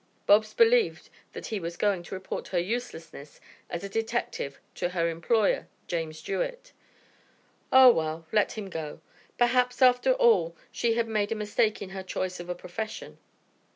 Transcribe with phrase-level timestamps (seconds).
[0.25, 5.07] Bobs believed that he was going to report her uselessness as a detective to her
[5.07, 6.71] employer, James Jewett.
[7.71, 8.99] Ah, well, let him go.
[9.37, 13.19] Perhaps after all she had made a mistake in her choice of a profession.